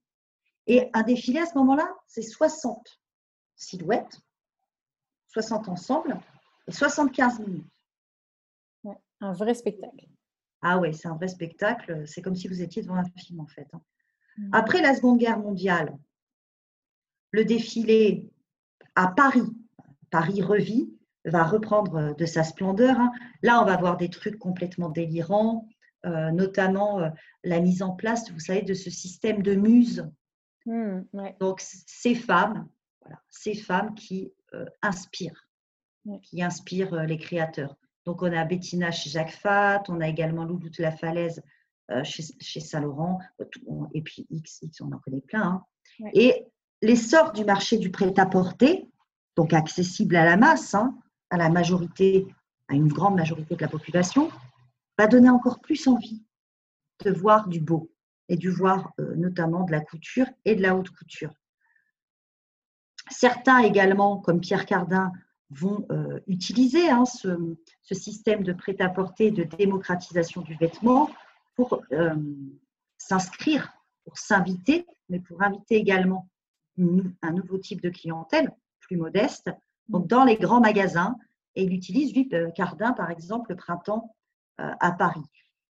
Et 0.68 0.90
un 0.94 1.04
défilé 1.04 1.40
à 1.40 1.46
ce 1.46 1.58
moment-là, 1.58 1.88
c'est 2.08 2.22
60 2.22 2.98
silhouettes, 3.56 4.20
60 5.28 5.70
ensemble 5.70 6.20
et 6.68 6.72
75 6.72 7.40
minutes. 7.40 7.66
un 9.22 9.34
vrai 9.34 9.54
spectacle. 9.54 10.08
Ah 10.62 10.80
oui, 10.80 10.94
c'est 10.94 11.08
un 11.08 11.16
vrai 11.16 11.28
spectacle. 11.28 12.08
C'est 12.08 12.22
comme 12.22 12.36
si 12.36 12.48
vous 12.48 12.62
étiez 12.62 12.82
devant 12.82 12.96
un 12.96 13.06
film 13.18 13.40
en 13.40 13.48
fait. 13.48 13.68
Hein. 13.74 13.82
Mm. 14.38 14.50
Après 14.54 14.82
la 14.82 14.96
Seconde 14.96 15.20
Guerre 15.20 15.40
mondiale, 15.40 15.98
le 17.32 17.46
défilé 17.46 18.30
à 18.96 19.08
Paris, 19.08 19.52
Paris 20.10 20.42
revit, 20.42 20.94
va 21.26 21.44
reprendre 21.44 22.16
de 22.16 22.26
sa 22.26 22.44
splendeur. 22.44 23.00
Hein. 23.00 23.12
Là, 23.42 23.62
on 23.62 23.66
va 23.66 23.78
voir 23.78 23.98
des 23.98 24.10
trucs 24.10 24.38
complètement 24.38 24.90
délirants, 24.90 25.68
euh, 26.06 26.32
notamment 26.32 27.00
euh, 27.00 27.10
la 27.44 27.60
mise 27.60 27.82
en 27.82 27.92
place, 27.92 28.32
vous 28.32 28.40
savez, 28.40 28.62
de 28.62 28.74
ce 28.74 28.90
système 28.90 29.42
de 29.42 29.56
muses. 29.56 30.10
Mm, 30.66 31.02
Donc, 31.40 31.62
ces 31.62 32.16
femmes 32.16 32.68
ces 33.30 33.56
femmes 33.56 33.94
qui 33.96 34.32
euh, 34.54 34.66
inspirent, 34.82 35.48
qui 36.24 36.42
inspirent 36.42 36.94
euh, 36.94 37.06
les 37.06 37.18
créateurs. 37.18 37.76
Donc, 38.06 38.22
on 38.22 38.32
a 38.32 38.46
Bettina 38.46 38.92
chez 38.92 39.10
Jacques 39.10 39.32
Fat, 39.32 39.84
on 39.90 40.02
a 40.02 40.08
également 40.08 40.46
Loulou 40.46 40.70
de 40.70 40.82
la 40.82 40.92
Falaise 40.92 41.42
euh, 41.92 42.04
chez, 42.04 42.60
Saint-Laurent, 42.60 43.20
et 43.94 44.02
puis 44.02 44.28
X, 44.30 44.60
X, 44.62 44.82
on 44.82 44.92
en 44.92 45.00
connaît 45.00 45.22
plein. 45.22 45.64
Hein. 46.00 46.10
Et 46.14 46.46
l'essor 46.82 47.32
du 47.32 47.46
marché 47.46 47.78
du 47.78 47.92
prêt-à-porter, 47.92 48.90
donc 49.36 49.54
accessible 49.54 50.16
à 50.16 50.26
la 50.26 50.38
masse, 50.38 50.76
hein, 50.76 50.98
à 51.30 51.38
la 51.38 51.50
majorité, 51.50 52.28
à 52.68 52.76
une 52.76 52.88
grande 52.88 53.16
majorité 53.16 53.56
de 53.56 53.62
la 53.62 53.68
population, 53.68 54.30
va 54.98 55.08
donner 55.08 55.30
encore 55.30 55.60
plus 55.60 55.88
envie 55.88 56.24
de 57.04 57.12
voir 57.12 57.48
du 57.48 57.60
beau 57.60 57.92
et 58.30 58.38
du 58.38 58.50
voir 58.50 58.94
notamment 59.16 59.64
de 59.64 59.72
la 59.72 59.82
couture 59.82 60.28
et 60.46 60.56
de 60.56 60.62
la 60.62 60.76
haute 60.76 60.90
couture. 60.90 61.34
Certains 63.10 63.60
également, 63.60 64.18
comme 64.18 64.42
Pierre 64.42 64.66
Cardin, 64.66 65.12
vont 65.50 65.86
euh, 65.92 66.20
utiliser 66.28 66.90
hein, 66.90 67.06
ce, 67.06 67.56
système 67.92 68.44
de 68.44 68.54
prêt-à-porter, 68.54 69.32
de 69.32 69.44
démocratisation 69.44 70.42
du 70.42 70.56
vêtement 70.56 71.10
pour 71.56 71.82
euh, 71.92 72.16
s'inscrire, 72.98 73.74
pour 74.04 74.18
s'inviter, 74.18 74.86
mais 75.10 75.20
pour 75.20 75.42
inviter 75.44 75.76
également 75.76 76.28
un 76.78 77.32
nouveau 77.32 77.58
type 77.58 77.82
de 77.82 77.90
clientèle 77.90 78.52
plus 78.82 78.98
modeste, 78.98 79.50
donc 79.88 80.08
dans 80.08 80.26
les 80.26 80.36
grands 80.36 80.60
magasins. 80.60 81.16
Et 81.56 81.64
il 81.64 81.74
utilise, 81.74 82.14
lui, 82.14 82.28
euh, 82.34 82.52
Cardin, 82.52 82.92
par 82.92 83.12
exemple, 83.12 83.52
le 83.52 83.56
printemps 83.56 84.14
à 84.58 84.94
Paris. 84.94 85.26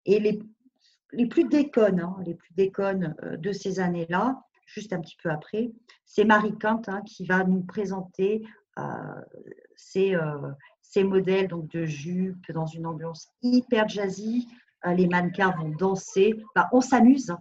Et 0.06 0.18
les, 0.18 1.26
plus 1.28 1.44
déconnes, 1.44 2.00
hein, 2.00 2.16
les 2.26 2.34
plus 2.34 2.52
déconnes 2.54 3.14
de 3.38 3.52
ces 3.52 3.78
années-là, 3.78 4.42
juste 4.66 4.92
un 4.92 5.00
petit 5.00 5.16
peu 5.22 5.30
après, 5.30 5.70
c'est 6.04 6.24
Marie 6.24 6.56
Kant 6.58 6.82
hein, 6.88 7.02
qui 7.02 7.26
va 7.26 7.44
nous 7.44 7.62
présenter 7.62 8.42
euh, 8.78 9.20
euh, 9.96 10.52
ces, 10.82 11.04
modèles 11.04 11.48
donc, 11.48 11.68
de 11.68 11.84
jupes 11.84 12.50
dans 12.52 12.66
une 12.66 12.86
ambiance 12.86 13.28
hyper 13.42 13.88
jazzy. 13.88 14.48
Euh, 14.86 14.94
les 14.94 15.06
mannequins 15.06 15.50
vont 15.52 15.70
danser. 15.70 16.42
on 16.72 16.80
s'amuse. 16.80 17.34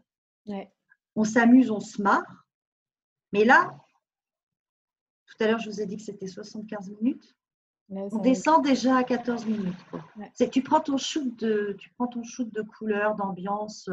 On 1.15 1.23
s'amuse, 1.23 1.71
on 1.71 1.79
se 1.79 2.01
marre. 2.01 2.45
Mais 3.33 3.45
là, 3.45 3.75
tout 5.25 5.43
à 5.43 5.47
l'heure, 5.47 5.59
je 5.59 5.69
vous 5.69 5.81
ai 5.81 5.85
dit 5.85 5.97
que 5.97 6.03
c'était 6.03 6.27
75 6.27 6.89
minutes. 6.89 7.35
on 7.89 8.19
descend 8.19 8.63
déjà 8.63 8.97
à 8.97 9.03
14 9.03 9.45
minutes. 9.45 9.85
Tu 10.51 10.61
prends 10.61 10.81
ton 10.81 10.97
shoot 10.97 11.35
de, 11.39 11.75
tu 11.79 11.89
prends 11.91 12.07
ton 12.07 12.23
shoot 12.23 12.51
de 12.53 12.61
couleur, 12.61 13.15
d'ambiance. 13.15 13.89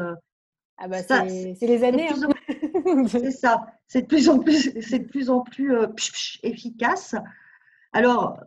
Ah 0.77 0.87
bah 0.87 1.03
c'est 1.03 1.55
les 1.61 1.83
années. 1.83 2.09
c'est 2.47 2.58
ça. 3.31 3.65
C'est 3.87 4.03
de 4.03 4.07
plus 4.07 4.29
en 4.29 4.39
plus, 4.39 4.71
c'est 4.81 4.99
de 4.99 5.07
plus 5.07 5.29
en 5.29 5.41
plus 5.41 5.75
euh, 5.75 5.87
efficace. 6.43 7.15
Alors 7.93 8.39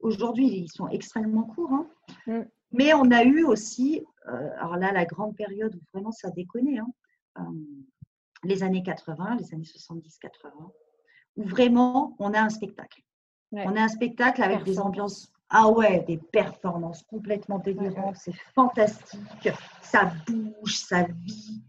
aujourd'hui, 0.00 0.46
ils 0.46 0.70
sont 0.70 0.88
extrêmement 0.88 1.44
courts, 1.44 1.72
hein. 1.72 1.86
mm. 2.26 2.42
mais 2.72 2.94
on 2.94 3.10
a 3.10 3.22
eu 3.24 3.44
aussi, 3.44 4.04
euh, 4.28 4.50
alors 4.58 4.76
là, 4.76 4.92
la 4.92 5.04
grande 5.04 5.36
période 5.36 5.74
où 5.74 5.80
vraiment 5.92 6.12
ça 6.12 6.30
déconnait, 6.30 6.78
hein, 6.78 6.88
euh, 7.38 7.42
les 8.44 8.62
années 8.62 8.82
80, 8.82 9.36
les 9.36 9.54
années 9.54 9.64
70-80, 9.64 10.00
où 11.36 11.44
vraiment 11.44 12.16
on 12.18 12.32
a 12.34 12.40
un 12.40 12.50
spectacle. 12.50 13.02
On 13.54 13.76
a 13.76 13.82
un 13.82 13.88
spectacle 13.88 14.42
avec 14.42 14.64
des 14.64 14.78
ambiances 14.80 15.30
ah 15.54 15.68
ouais, 15.68 16.02
des 16.08 16.16
performances 16.16 17.02
complètement 17.02 17.58
délirantes, 17.58 18.16
c'est 18.16 18.34
fantastique, 18.54 19.50
ça 19.82 20.10
bouge, 20.26 20.78
ça 20.78 21.02
vit. 21.02 21.62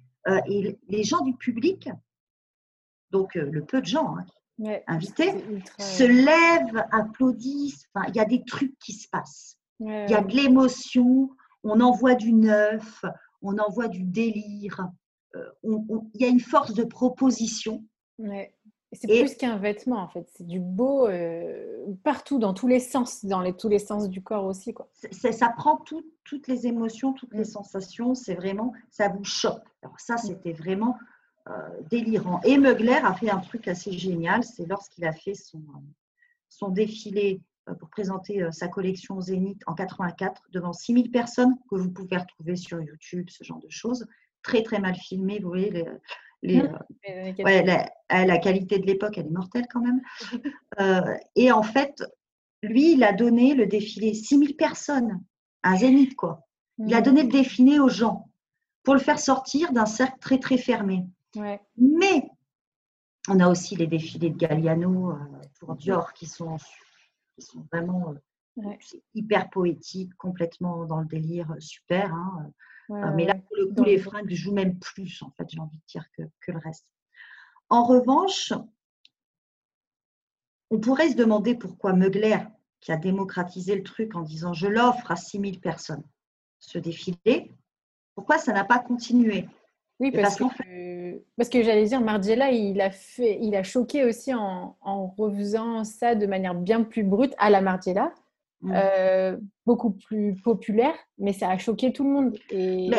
Et 0.48 0.80
les 0.88 1.03
gens 1.03 1.22
du 1.22 1.36
public 1.36 1.89
donc 3.13 3.38
euh, 3.38 3.50
le 3.50 3.63
peu 3.63 3.80
de 3.80 3.86
gens 3.86 4.18
hein, 4.18 4.82
invités, 4.88 5.32
se 5.80 6.03
lèvent, 6.03 6.86
applaudissent. 6.92 7.88
Enfin, 7.94 8.08
il 8.10 8.15
y 8.15 8.20
a 8.20 8.25
des 8.25 8.44
trucs 8.44 8.77
qui 8.80 8.92
se 8.92 9.08
passent. 9.08 9.58
il 9.80 10.10
y 10.10 10.13
a 10.13 10.22
de 10.22 10.36
l'émotion, 10.36 11.30
on 11.63 11.80
envoie 11.80 12.15
du 12.15 12.34
neuf, 12.34 13.06
on 13.42 13.58
envoie 13.58 13.88
du 13.88 14.03
délire. 14.03 14.89
Euh, 15.36 15.50
il 15.63 16.22
y 16.22 16.25
a 16.25 16.27
une 16.27 16.39
force 16.39 16.74
de 16.74 16.84
proposition. 16.84 17.86
C'est 18.93 19.07
plus 19.07 19.35
qu'un 19.35 19.57
vêtement, 19.57 19.97
en 19.97 20.07
fait. 20.07 20.29
C'est 20.35 20.45
du 20.45 20.59
beau 20.59 21.07
euh, 21.07 21.85
partout, 22.03 22.39
dans 22.39 22.53
tous 22.53 22.67
les 22.67 22.79
sens, 22.79 23.25
dans 23.25 23.41
les, 23.41 23.53
tous 23.53 23.69
les 23.69 23.79
sens 23.79 24.09
du 24.09 24.21
corps 24.21 24.45
aussi. 24.45 24.73
Quoi. 24.73 24.89
Ça 25.12 25.50
prend 25.50 25.77
toutes 25.77 26.47
les 26.47 26.67
émotions, 26.67 27.13
toutes 27.13 27.33
les 27.33 27.41
mm. 27.41 27.45
sensations. 27.45 28.15
C'est 28.15 28.35
vraiment, 28.35 28.73
ça 28.91 29.09
vous 29.09 29.23
choque. 29.23 29.63
Alors 29.81 30.00
ça, 30.00 30.15
mm. 30.15 30.19
c'était 30.19 30.53
vraiment 30.53 30.97
euh, 31.50 31.53
délirant. 31.89 32.39
Et 32.43 32.57
Meugler 32.57 33.00
a 33.03 33.13
fait 33.13 33.29
un 33.29 33.39
truc 33.39 33.67
assez 33.67 33.91
génial, 33.91 34.43
c'est 34.43 34.65
lorsqu'il 34.65 35.05
a 35.05 35.12
fait 35.12 35.33
son, 35.33 35.62
son 36.50 36.69
défilé 36.69 37.41
euh, 37.69 37.73
pour 37.73 37.89
présenter 37.89 38.45
sa 38.51 38.67
collection 38.67 39.19
Zénith 39.19 39.62
en 39.65 39.73
84 39.73 40.43
devant 40.51 40.73
6000 40.73 41.09
personnes 41.09 41.55
que 41.69 41.75
vous 41.75 41.91
pouvez 41.91 42.17
retrouver 42.17 42.55
sur 42.55 42.81
YouTube, 42.81 43.29
ce 43.29 43.43
genre 43.43 43.59
de 43.59 43.69
choses. 43.69 44.05
Très, 44.43 44.62
très 44.62 44.79
mal 44.79 44.95
filmé, 44.95 45.39
vous 45.39 45.47
voyez, 45.47 45.71
les, 45.71 45.85
mmh. 46.43 48.25
la, 48.25 48.38
qualité 48.38 48.79
de 48.79 48.85
l'époque, 48.85 49.17
elle 49.17 49.27
est 49.27 49.31
mortelle 49.31 49.65
quand 49.71 49.81
même. 49.81 50.01
et 51.35 51.51
en 51.51 51.63
fait, 51.63 52.03
lui, 52.62 52.93
il 52.93 53.03
a 53.03 53.13
donné 53.13 53.55
le 53.55 53.65
défilé 53.65 54.13
6000 54.13 54.55
personnes, 54.55 55.21
un 55.63 55.77
zénith, 55.77 56.15
quoi. 56.15 56.41
Il 56.79 56.93
a 56.93 57.00
mmh. 57.00 57.03
donné 57.03 57.23
le 57.23 57.29
défilé 57.29 57.79
aux 57.79 57.89
gens 57.89 58.29
pour 58.83 58.93
le 58.93 59.00
faire 59.00 59.19
sortir 59.19 59.71
d'un 59.71 59.85
cercle 59.85 60.19
très, 60.19 60.39
très 60.39 60.57
fermé. 60.57 61.05
Mais 61.77 62.29
on 63.27 63.39
a 63.39 63.50
aussi 63.50 63.75
les 63.75 63.88
défilés 63.88 64.29
de 64.29 64.38
Galliano 64.38 65.12
euh, 65.12 65.15
pour 65.59 65.75
Dior 65.75 66.13
qui 66.13 66.25
sont, 66.25 66.57
qui 67.35 67.41
sont 67.41 67.65
vraiment 67.71 68.13
euh, 68.59 68.69
hyper 69.13 69.50
poétiques, 69.50 70.13
complètement 70.15 70.85
dans 70.85 71.00
le 71.00 71.07
délire, 71.07 71.51
euh, 71.51 71.59
super. 71.59 72.13
Hein, 72.13 72.51
mais 72.89 73.25
là, 73.25 73.35
pour 73.35 73.55
le 73.57 73.67
coup, 73.73 73.83
les 73.83 73.97
fringues 73.97 74.31
jouent 74.33 74.53
même 74.53 74.77
plus, 74.79 75.21
en 75.21 75.31
fait, 75.31 75.49
j'ai 75.49 75.59
envie 75.59 75.77
de 75.77 75.83
dire, 75.87 76.05
que, 76.17 76.23
que 76.41 76.51
le 76.51 76.59
reste. 76.59 76.85
En 77.69 77.83
revanche, 77.83 78.53
on 80.69 80.79
pourrait 80.79 81.09
se 81.09 81.15
demander 81.15 81.55
pourquoi 81.55 81.93
Mugler, 81.93 82.37
qui 82.79 82.91
a 82.91 82.97
démocratisé 82.97 83.75
le 83.75 83.83
truc 83.83 84.15
en 84.15 84.21
disant 84.21 84.53
je 84.53 84.67
l'offre 84.67 85.11
à 85.11 85.15
6000 85.15 85.59
personnes, 85.59 86.03
ce 86.59 86.77
défilé, 86.77 87.53
pourquoi 88.15 88.37
ça 88.37 88.53
n'a 88.53 88.63
pas 88.63 88.79
continué? 88.79 89.47
Oui, 89.99 90.11
parce, 90.11 90.35
que, 90.35 91.23
parce 91.37 91.49
que 91.49 91.63
j'allais 91.63 91.85
dire, 91.85 92.01
Margiela, 92.01 92.51
il 92.51 92.81
a, 92.81 92.91
fait, 92.91 93.37
il 93.41 93.55
a 93.55 93.63
choqué 93.63 94.03
aussi 94.03 94.33
en, 94.33 94.75
en 94.81 95.07
refaisant 95.07 95.83
ça 95.83 96.15
de 96.15 96.25
manière 96.25 96.55
bien 96.55 96.83
plus 96.83 97.03
brute 97.03 97.33
à 97.37 97.49
la 97.49 97.61
Margiela. 97.61 98.13
Mm. 98.63 98.72
Euh, 98.74 99.38
beaucoup 99.65 99.91
plus 99.91 100.36
populaire, 100.36 100.96
mais 101.17 101.34
ça 101.34 101.50
a 101.50 101.58
choqué 101.58 101.91
tout 101.91 102.05
le 102.05 102.10
monde. 102.10 102.38
Et, 102.50 102.89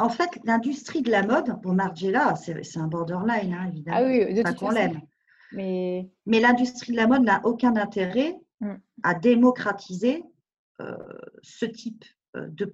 En 0.00 0.08
fait, 0.08 0.30
l'industrie 0.44 1.02
de 1.02 1.10
la 1.12 1.22
mode, 1.22 1.60
bon, 1.62 1.74
Margiela, 1.74 2.34
c'est 2.34 2.76
un 2.76 2.88
borderline, 2.88 3.54
hein, 3.54 3.68
évidemment. 3.68 3.98
Ah 4.00 4.04
oui, 4.04 4.34
de 4.34 4.42
toute 4.42 4.58
façon. 4.58 4.70
l'aime. 4.70 5.00
Mais, 5.52 6.10
mais 6.26 6.40
l'industrie 6.40 6.90
de 6.92 6.96
la 6.96 7.06
mode 7.06 7.22
n'a 7.22 7.40
aucun 7.44 7.76
intérêt 7.76 8.36
mm. 8.60 8.74
à 9.04 9.14
démocratiser 9.14 10.24
euh, 10.80 10.96
ce 11.42 11.66
type 11.66 12.04
euh, 12.36 12.48
de 12.48 12.72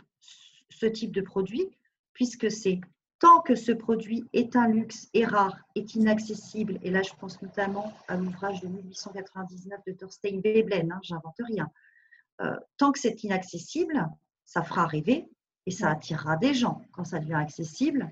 ce 0.71 0.87
type 0.87 1.13
de 1.13 1.21
produit, 1.21 1.69
puisque 2.15 2.51
c'est 2.51 2.81
tant 3.19 3.41
que 3.43 3.55
ce 3.55 3.73
produit 3.73 4.25
est 4.33 4.57
un 4.57 4.69
luxe, 4.69 5.09
est 5.13 5.27
rare, 5.27 5.57
est 5.77 5.95
inaccessible, 5.95 6.79
et 6.83 6.91
là 6.91 7.03
je 7.03 7.13
pense 7.21 7.41
notamment 7.43 7.93
à 8.09 8.17
l'ouvrage 8.17 8.63
de 8.63 8.69
1899 8.69 9.81
de 9.87 9.93
Thorstein 9.93 10.41
Veblen, 10.41 10.91
hein, 10.91 10.99
j'invente 11.03 11.37
rien, 11.47 11.71
euh, 12.41 12.57
tant 12.79 12.93
que 12.93 12.99
c'est 12.99 13.23
inaccessible, 13.25 14.09
ça 14.45 14.63
fera 14.63 14.87
rêver 14.87 15.29
et 15.67 15.71
ça 15.71 15.91
attirera 15.91 16.37
des 16.37 16.55
gens. 16.55 16.83
Quand 16.93 17.05
ça 17.05 17.19
devient 17.19 17.35
accessible. 17.35 18.11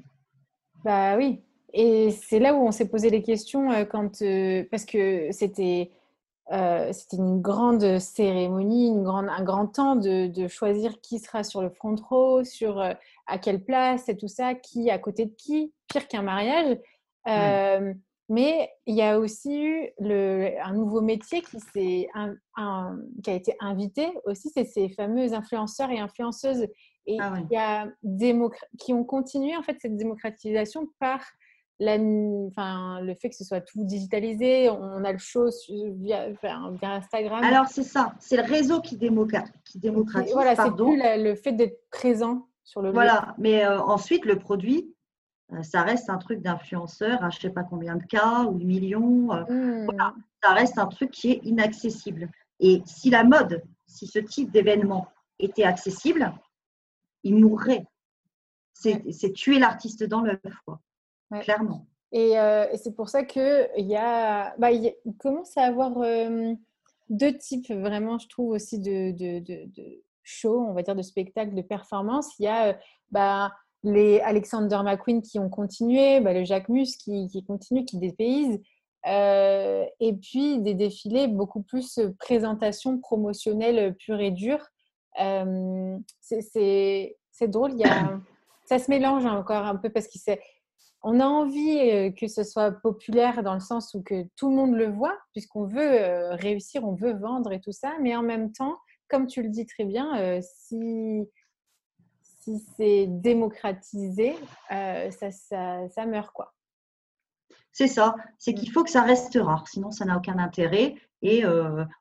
Bah 0.84 1.16
oui, 1.16 1.42
et 1.72 2.10
c'est 2.10 2.38
là 2.38 2.54
où 2.54 2.66
on 2.66 2.72
s'est 2.72 2.88
posé 2.88 3.10
les 3.10 3.22
questions 3.22 3.70
euh, 3.70 3.84
quand, 3.84 4.22
euh, 4.22 4.64
parce 4.70 4.84
que 4.84 5.28
c'était 5.30 5.90
euh, 6.52 6.92
c'était 6.92 7.18
une 7.18 7.40
grande 7.40 8.00
cérémonie, 8.00 8.88
une 8.88 9.04
grande, 9.04 9.28
un 9.28 9.44
grand 9.44 9.68
temps 9.68 9.94
de, 9.94 10.48
choisir 10.48 11.00
qui 11.00 11.20
sera 11.20 11.44
sur 11.44 11.62
le 11.62 11.70
front 11.70 11.94
row, 11.94 12.42
sur 12.42 12.80
à 12.80 13.38
quelle 13.38 13.62
place 13.64 14.08
et 14.08 14.16
tout 14.16 14.26
ça, 14.26 14.54
qui 14.56 14.90
à 14.90 14.98
côté 14.98 15.26
de 15.26 15.34
qui, 15.36 15.72
pire 15.86 16.08
qu'un 16.08 16.22
mariage. 16.22 16.76
Mais 18.30 18.70
il 18.86 18.94
y 18.94 19.02
a 19.02 19.18
aussi 19.18 19.60
eu 19.60 19.88
le, 19.98 20.52
un 20.62 20.72
nouveau 20.72 21.00
métier 21.00 21.42
qui, 21.42 22.06
un, 22.14 22.96
qui 23.22 23.30
a 23.30 23.34
été 23.34 23.56
invité 23.60 24.08
aussi, 24.24 24.50
c'est 24.54 24.64
ces 24.64 24.88
fameux 24.88 25.34
influenceurs 25.34 25.90
et 25.90 25.98
influenceuses 25.98 26.66
et 27.06 27.18
ah 27.20 27.38
y 27.50 27.56
a 27.56 27.88
qui 28.78 28.92
ont 28.92 29.04
continué 29.04 29.56
en 29.56 29.62
fait 29.62 29.76
cette 29.80 29.96
démocratisation 29.96 30.86
par 31.00 31.20
enfin, 31.82 33.00
le 33.00 33.14
fait 33.14 33.30
que 33.30 33.36
ce 33.36 33.44
soit 33.44 33.62
tout 33.62 33.84
digitalisé, 33.84 34.68
on 34.68 35.02
a 35.04 35.12
le 35.12 35.18
show 35.18 35.48
via, 35.96 36.28
Instagram. 36.82 37.42
Alors, 37.42 37.66
c'est 37.68 37.82
ça, 37.82 38.14
c'est 38.20 38.36
le 38.36 38.42
réseau 38.42 38.80
qui, 38.80 38.96
démocratise. 38.96 39.52
Qui 39.64 39.78
démocratise 39.78 40.32
voilà, 40.32 40.54
c'est 40.56 40.74
plus 40.74 41.00
le 41.02 41.34
fait 41.34 41.52
d'être 41.52 41.80
présent 41.90 42.48
sur 42.64 42.82
le 42.82 42.92
Voilà, 42.92 43.34
mais 43.38 43.64
euh, 43.64 43.80
ensuite, 43.80 44.24
le 44.24 44.38
produit, 44.38 44.94
ça 45.62 45.82
reste 45.82 46.10
un 46.10 46.18
truc 46.18 46.42
d'influenceur 46.42 47.22
à 47.24 47.30
je 47.30 47.36
ne 47.38 47.40
sais 47.40 47.50
pas 47.50 47.64
combien 47.64 47.96
de 47.96 48.04
cas 48.04 48.44
ou 48.44 48.58
de 48.58 48.64
millions. 48.64 49.32
Euh, 49.32 49.44
mmh. 49.48 49.84
voilà, 49.84 50.14
ça 50.42 50.52
reste 50.52 50.78
un 50.78 50.86
truc 50.86 51.10
qui 51.10 51.32
est 51.32 51.40
inaccessible. 51.44 52.30
Et 52.60 52.82
si 52.86 53.10
la 53.10 53.24
mode, 53.24 53.62
si 53.86 54.06
ce 54.06 54.18
type 54.18 54.50
d'événement 54.50 55.08
était 55.38 55.64
accessible, 55.64 56.32
il 57.24 57.36
mourrait. 57.36 57.86
C'est 58.72 59.32
tuer 59.34 59.58
l'artiste 59.58 60.04
dans 60.04 60.22
l'œuf. 60.22 60.40
Clairement. 61.42 61.86
Euh, 62.14 62.66
et, 62.72 62.76
c'est 62.76 62.94
pour 62.94 63.08
ça 63.08 63.24
qu'il 63.24 63.68
y, 63.76 63.96
a, 63.96 64.54
bah, 64.58 64.72
il 64.72 64.94
commence 65.18 65.56
à 65.56 65.62
avoir 65.62 65.98
euh, 65.98 66.54
deux 67.08 67.36
types, 67.36 67.70
vraiment, 67.70 68.18
je 68.18 68.28
trouve, 68.28 68.50
aussi 68.50 68.78
de, 68.78 69.12
de, 69.12 69.38
de, 69.40 70.02
shows, 70.22 70.66
on 70.68 70.72
va 70.72 70.82
dire, 70.82 70.96
de 70.96 71.02
spectacles, 71.02 71.54
de 71.54 71.62
performances. 71.62 72.38
Il 72.38 72.44
y 72.44 72.48
a 72.48 72.68
euh, 72.68 72.72
bah, 73.10 73.52
les 73.82 74.20
Alexander 74.20 74.80
McQueen 74.84 75.22
qui 75.22 75.38
ont 75.38 75.48
continué, 75.48 76.20
bah, 76.20 76.32
le 76.32 76.44
Jacques 76.44 76.68
Mus 76.68 76.96
qui, 76.96 77.44
continue, 77.46 77.84
qui 77.84 77.98
dépayse. 77.98 78.60
et 79.06 80.12
puis 80.20 80.58
des 80.60 80.74
défilés 80.74 81.28
beaucoup 81.28 81.62
plus 81.62 82.00
présentation 82.18 82.98
promotionnelle 82.98 83.94
pure 83.96 84.20
et 84.20 84.30
dure. 84.30 84.66
c'est 86.20 87.48
drôle, 87.48 87.72
ça 88.66 88.78
se 88.78 88.90
mélange 88.90 89.26
encore 89.26 89.64
un 89.64 89.76
peu 89.76 89.90
parce 89.90 90.06
qu'il 90.06 90.20
on 91.02 91.20
a 91.20 91.24
envie 91.24 91.78
euh, 91.90 92.10
que 92.10 92.28
ce 92.28 92.42
soit 92.44 92.72
populaire 92.72 93.42
dans 93.42 93.54
le 93.54 93.60
sens 93.60 93.94
où 93.94 94.02
que 94.02 94.24
tout 94.36 94.50
le 94.50 94.56
monde 94.56 94.74
le 94.74 94.90
voit, 94.90 95.16
puisqu'on 95.32 95.64
veut 95.64 95.80
euh, 95.80 96.34
réussir, 96.34 96.84
on 96.84 96.94
veut 96.94 97.14
vendre 97.14 97.52
et 97.52 97.60
tout 97.60 97.72
ça, 97.72 97.94
mais 98.00 98.14
en 98.14 98.22
même 98.22 98.52
temps, 98.52 98.76
comme 99.08 99.26
tu 99.26 99.42
le 99.42 99.48
dis 99.48 99.66
très 99.66 99.84
bien, 99.84 100.18
euh, 100.20 100.40
si, 100.42 101.26
si 102.40 102.58
c'est 102.76 103.06
démocratisé, 103.08 104.34
ça, 104.68 105.30
ça, 105.30 106.06
meurt 106.06 106.32
quoi. 106.32 106.52
C'est 107.72 107.86
ça, 107.86 108.16
c'est 108.38 108.54
qu'il 108.54 108.70
faut 108.72 108.82
que 108.82 108.90
ça 108.90 109.02
reste 109.02 109.38
rare, 109.40 109.68
sinon 109.68 109.90
ça 109.90 110.04
n'a 110.04 110.16
aucun 110.16 110.38
intérêt. 110.38 110.94
Et 111.22 111.44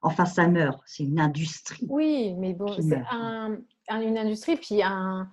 enfin, 0.01 0.25
ça 0.25 0.47
meurt, 0.47 0.81
c'est 0.85 1.03
une 1.03 1.19
industrie. 1.19 1.85
Oui, 1.89 2.33
mais 2.37 2.53
bon, 2.53 2.73
c'est 2.73 3.03
une 3.89 4.17
industrie, 4.17 4.55
puis 4.55 4.81
un, 4.81 5.29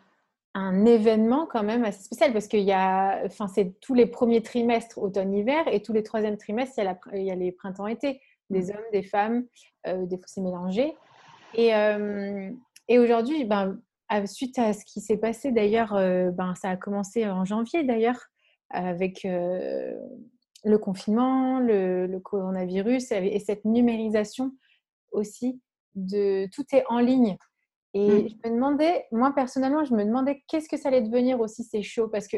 un 0.56 0.86
événement 0.86 1.46
quand 1.46 1.62
même 1.62 1.84
assez 1.84 2.02
spécial 2.02 2.32
parce 2.32 2.48
qu'il 2.48 2.62
y 2.62 2.72
a, 2.72 3.20
enfin, 3.26 3.46
c'est 3.46 3.78
tous 3.80 3.92
les 3.92 4.06
premiers 4.06 4.42
trimestres 4.42 4.96
automne-hiver 4.96 5.68
et 5.70 5.82
tous 5.82 5.92
les 5.92 6.02
troisièmes 6.02 6.38
trimestres, 6.38 6.78
il 6.78 6.84
y 6.84 6.88
a, 6.88 6.98
il 7.12 7.22
y 7.24 7.30
a 7.30 7.34
les 7.34 7.52
printemps-été, 7.52 8.22
des 8.48 8.60
mmh. 8.60 8.70
hommes, 8.70 8.84
des 8.90 9.02
femmes, 9.02 9.44
euh, 9.86 10.06
des 10.06 10.16
fois 10.16 10.24
c'est 10.28 10.40
mélangé. 10.40 10.96
Et, 11.52 11.74
euh, 11.74 12.50
et 12.88 12.98
aujourd'hui, 12.98 13.44
ben, 13.44 13.78
suite 14.26 14.58
à 14.58 14.72
ce 14.72 14.84
qui 14.84 15.00
s'est 15.00 15.16
passé 15.16 15.52
d'ailleurs, 15.52 15.94
euh, 15.94 16.30
ben, 16.30 16.54
ça 16.54 16.70
a 16.70 16.76
commencé 16.76 17.26
en 17.26 17.44
janvier 17.44 17.84
d'ailleurs 17.84 18.20
avec 18.70 19.22
le 19.24 20.78
confinement, 20.78 21.60
le, 21.60 22.06
le, 22.06 22.18
coronavirus 22.18 23.12
et 23.12 23.38
cette 23.38 23.64
numérisation 23.64 24.52
aussi 25.12 25.60
de 25.94 26.48
tout 26.52 26.64
est 26.72 26.84
en 26.88 26.98
ligne. 26.98 27.36
Et 27.94 28.08
mmh. 28.24 28.28
je 28.28 28.48
me 28.48 28.54
demandais, 28.54 29.06
moi 29.12 29.32
personnellement, 29.34 29.84
je 29.84 29.94
me 29.94 30.04
demandais 30.04 30.42
qu'est-ce 30.48 30.68
que 30.68 30.76
ça 30.76 30.88
allait 30.88 31.00
devenir 31.00 31.40
aussi 31.40 31.62
ces 31.62 31.82
shows 31.82 32.08
parce 32.08 32.26
que 32.26 32.36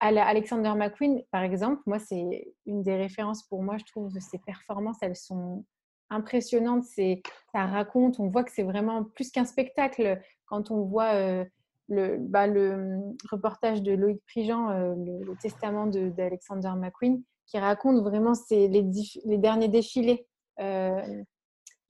à 0.00 0.10
la 0.10 0.26
Alexander 0.26 0.72
McQueen, 0.76 1.22
par 1.30 1.42
exemple, 1.42 1.82
moi 1.86 1.98
c'est 1.98 2.52
une 2.66 2.82
des 2.82 2.96
références 2.96 3.44
pour 3.44 3.62
moi, 3.62 3.76
je 3.78 3.84
trouve 3.84 4.12
de 4.12 4.20
ses 4.20 4.38
performances, 4.38 4.96
elles 5.02 5.16
sont 5.16 5.64
impressionnantes. 6.10 6.84
C'est, 6.84 7.22
ça 7.52 7.66
raconte, 7.66 8.18
on 8.18 8.28
voit 8.28 8.44
que 8.44 8.52
c'est 8.52 8.62
vraiment 8.62 9.04
plus 9.04 9.30
qu'un 9.30 9.44
spectacle 9.44 10.20
quand 10.50 10.70
on 10.70 10.82
voit 10.82 11.14
euh, 11.14 11.44
le, 11.88 12.18
bah, 12.18 12.46
le 12.46 12.98
reportage 13.30 13.82
de 13.82 13.92
Loïc 13.92 14.20
Prigent, 14.26 14.70
euh, 14.70 14.94
le, 14.96 15.34
testament 15.40 15.86
d'Alexander 15.86 16.72
McQueen, 16.76 17.22
qui 17.46 17.58
raconte 17.58 18.02
vraiment 18.02 18.32
les, 18.50 18.68
les, 18.68 19.38
derniers 19.38 19.68
défilés. 19.68 20.26
Euh, 20.60 21.00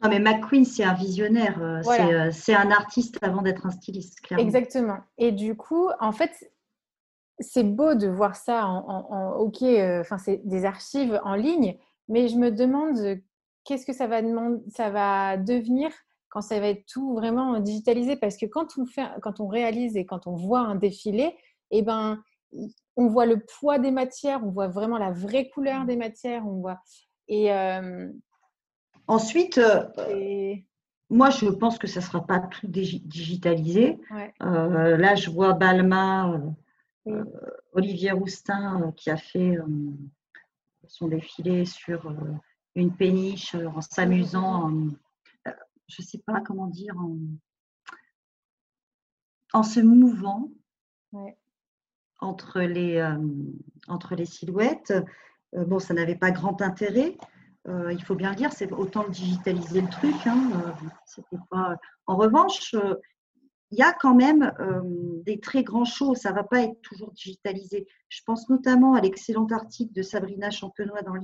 non, 0.03 0.09
mais 0.09 0.21
McQueen, 0.21 0.65
c'est 0.65 0.85
un 0.85 0.95
visionnaire. 0.95 1.83
C'est 2.33 2.55
un 2.55 2.71
artiste 2.71 3.19
avant 3.23 3.43
d'être 3.43 3.67
un 3.67 3.71
styliste, 3.71 4.21
clairement. 4.21 4.47
Exactement. 4.47 4.99
Et 5.19 5.33
du 5.33 5.57
coup, 5.57 5.89
en 6.01 6.13
fait, 6.13 6.33
c'est 7.41 7.65
beau 7.65 7.95
de 7.95 8.09
voir 8.09 8.37
ça 8.37 8.67
en, 8.67 9.33
OK, 9.37 9.63
euh, 9.63 10.01
enfin, 10.01 10.19
c'est 10.19 10.41
des 10.45 10.65
archives 10.65 11.21
en 11.25 11.35
ligne, 11.35 11.77
mais 12.09 12.29
je 12.29 12.37
me 12.37 12.51
demande 12.51 13.21
qu'est-ce 13.65 13.87
que 13.87 13.93
ça 13.93 14.07
va, 14.07 14.23
demander, 14.23 14.63
ça 14.71 14.91
va 14.91 15.37
devenir 15.37 15.91
quand 16.31 16.41
ça 16.41 16.59
va 16.61 16.69
être 16.69 16.85
tout 16.87 17.15
vraiment 17.15 17.59
digitalisé. 17.61 18.17
Parce 18.17 18.37
que 18.37 18.47
quand 18.47 18.79
on, 18.79 18.87
fait, 18.87 19.09
quand 19.23 19.41
on 19.41 19.49
réalise 19.49 19.97
et 19.97 20.07
quand 20.07 20.27
on 20.27 20.35
voit 20.35 20.61
un 20.61 20.77
défilé, 20.77 21.35
eh 21.71 21.83
ben, 21.83 22.23
on 22.97 23.07
voit 23.07 23.27
le 23.27 23.41
poids 23.41 23.79
des 23.79 23.91
matières, 23.91 24.45
on 24.45 24.51
voit 24.51 24.69
vraiment 24.69 24.99
la 24.99 25.13
vraie 25.13 25.49
couleur 25.49 25.85
des 25.85 25.97
matières, 25.97 26.47
on 26.47 26.61
voit. 26.61 26.81
Et, 27.29 27.51
Ensuite, 29.07 29.59
euh, 29.59 30.55
moi, 31.09 31.31
je 31.31 31.47
pense 31.47 31.79
que 31.79 31.89
ça 31.89 31.99
ne 31.99 32.05
sera 32.05 32.25
pas 32.25 32.39
tout 32.39 32.69
digitalisé. 32.69 33.99
là, 34.39 35.17
je 35.17 35.31
vois 35.31 35.53
Balma, 35.53 36.41
Olivier 37.73 38.13
Roustin, 38.13 38.93
qui 38.97 39.11
a 39.11 39.17
fait 39.17 39.59
son 40.87 41.09
défilé 41.09 41.65
sur 41.65 42.15
une 42.77 42.95
péniche 42.95 43.57
en 43.57 43.81
s'amusant, 43.81 44.71
je 45.91 46.03
ne 46.03 46.07
sais 46.07 46.19
pas 46.19 46.41
comment 46.41 46.69
dire, 46.69 46.95
en, 49.53 49.63
se 49.63 49.81
mouvant 49.81 50.51
entre, 52.21 52.61
les, 52.61 53.03
entre 53.89 54.15
les 54.15 54.27
silhouettes. 54.27 54.93
bon, 55.53 55.79
ça 55.79 55.93
n'avait 55.95 56.17
pas 56.17 56.31
grand 56.31 56.63
intérêt, 56.63 57.17
euh, 57.69 57.93
il 57.93 58.03
faut 58.03 58.15
bien 58.15 58.31
le 58.31 58.37
dire, 58.37 58.53
c'est 58.53 58.73
autant 58.73 59.09
digitaliser 59.09 59.83
le 59.83 59.89
truc. 59.89 60.15
Hein, 60.27 60.51
euh, 61.19 61.37
pas... 61.51 61.77
En 62.07 62.17
revanche, 62.17 62.75
euh, 62.75 62.95
il 63.71 63.79
y 63.79 63.83
a 63.83 63.93
quand 63.93 64.17
même 64.17 64.53
des 65.25 65.39
très 65.39 65.63
grands 65.63 65.85
shows. 65.85 66.17
Ça 66.17 66.31
ne 66.31 66.35
va 66.35 66.43
pas 66.43 66.63
être 66.63 66.81
toujours 66.83 67.13
digitalisé. 67.13 67.87
Je 68.09 68.21
pense 68.27 68.49
notamment 68.49 68.95
à 68.95 69.01
l'excellent 69.01 69.47
article 69.47 69.93
de 69.93 70.03
Sabrina 70.03 70.51
Champenois 70.51 71.03
dans 71.03 71.15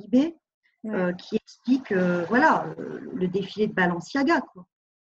l'IB 0.86 1.16
qui 1.16 1.36
explique 1.36 1.92
voilà, 1.92 2.66
le 2.76 3.28
défilé 3.28 3.66
de 3.66 3.72
Balenciaga. 3.72 4.42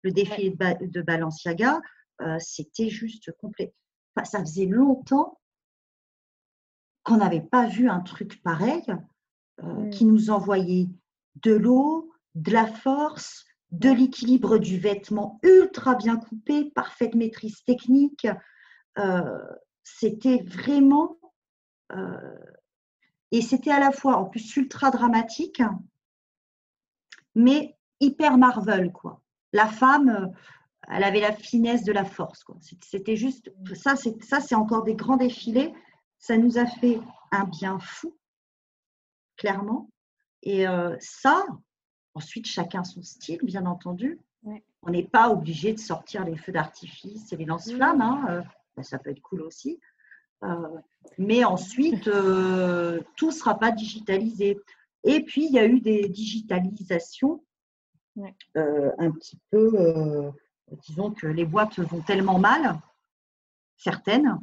Le 0.03 0.11
défilé 0.11 0.51
de, 0.51 1.03
Balenciaga, 1.03 1.81
c'était 2.39 2.89
juste 2.89 3.31
complet. 3.39 3.73
ça 4.25 4.41
faisait 4.41 4.67
longtemps 4.67 5.39
qu'on 7.05 7.17
n'avait 7.17 7.41
pas 7.41 7.67
vu 7.67 7.89
un 7.89 8.01
truc 8.01 8.43
pareil 8.43 8.85
mm. 9.61 9.91
qui 9.91 10.05
nous 10.05 10.31
envoyait 10.31 10.89
de 11.43 11.53
l'eau, 11.53 12.13
de 12.35 12.53
la 12.53 12.67
force, 12.67 13.45
de 13.71 13.91
l'équilibre 13.91 14.59
du 14.59 14.79
vêtement 14.79 15.41
ultra 15.43 15.95
bien 15.95 16.17
coupé, 16.17 16.71
parfaite 16.75 17.15
maîtrise 17.15 17.65
technique. 17.65 18.27
Euh, 18.99 19.39
c'était 19.83 20.43
vraiment. 20.43 21.19
Euh, 21.93 22.37
et 23.33 23.41
c'était 23.41 23.73
à 23.73 23.81
la 23.81 23.91
fois 23.91 24.17
en 24.17 24.27
plus 24.27 24.57
ultra 24.57 24.91
dramatique, 24.91 25.63
mais 27.35 27.77
hyper 27.99 28.37
Marvel, 28.37 28.93
quoi. 28.93 29.23
La 29.55 29.67
femme, 29.67 30.09
euh, 30.11 30.27
elle 30.89 31.03
avait 31.03 31.21
la 31.21 31.33
finesse 31.33 31.83
de 31.83 31.93
la 31.93 32.05
force, 32.05 32.45
quoi. 32.45 32.57
C'était 32.83 33.17
juste. 33.17 33.51
Ça, 33.75 33.97
c'est 33.97 34.55
encore 34.55 34.85
des 34.85 34.95
grands 34.95 35.17
défilés. 35.17 35.75
Ça 36.19 36.37
nous 36.37 36.59
a 36.59 36.67
fait 36.67 37.01
un 37.31 37.45
bien 37.45 37.79
fou, 37.79 38.15
clairement. 39.37 39.89
Et 40.43 40.69
euh, 40.69 40.95
ça, 41.01 41.45
ensuite, 42.15 42.47
chacun 42.47 42.85
son 42.85 43.03
style, 43.03 43.41
bien 43.43 43.65
entendu. 43.65 44.21
On 44.83 44.91
n'est 44.91 45.07
pas 45.07 45.31
obligé 45.31 45.73
de 45.73 45.79
sortir 45.79 46.25
les 46.25 46.37
feux 46.37 46.53
d'artifice 46.53 47.33
et 47.33 47.37
les 47.37 47.45
lance-flammes. 47.45 48.03
Hein, 48.03 48.27
euh, 48.29 48.43
ben, 48.77 48.83
ça 48.83 48.99
peut 48.99 49.11
être 49.11 49.23
cool 49.23 49.43
aussi. 49.43 49.79
Euh, 50.43 50.79
mais 51.19 51.45
ensuite, 51.45 52.05
tout 52.05 53.27
ne 53.27 53.33
sera 53.33 53.59
pas 53.59 53.71
digitalisé. 53.71 54.59
Et 55.05 55.23
puis, 55.23 55.47
il 55.47 55.53
y 55.53 55.59
a 55.59 55.67
eu 55.67 55.81
des 55.81 56.09
digitalisations 56.09 57.43
un 58.55 59.11
petit 59.11 59.39
peu, 59.51 60.33
disons 60.87 61.11
que 61.13 61.27
les 61.27 61.45
boîtes 61.45 61.79
vont 61.79 62.01
tellement 62.01 62.39
mal, 62.39 62.79
certaines, 63.77 64.39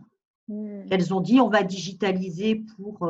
mmh. 0.47 0.85
qu'elles 0.85 1.13
ont 1.13 1.21
dit 1.21 1.39
on 1.39 1.49
va 1.49 1.63
digitaliser 1.63 2.63
pour, 2.75 3.09